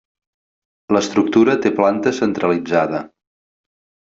L'estructura 0.95 1.55
té 1.65 1.73
planta 1.81 2.15
centralitzada. 2.21 3.03